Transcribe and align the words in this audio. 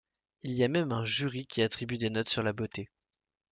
Il 0.41 0.49
y 0.53 0.63
a 0.63 0.67
même 0.67 0.93
un 0.93 1.03
jury 1.05 1.45
qui 1.45 1.61
attribue 1.61 1.99
des 1.99 2.09
notes 2.09 2.27
sur 2.29 2.41
la 2.41 2.53
beauté. 2.53 2.89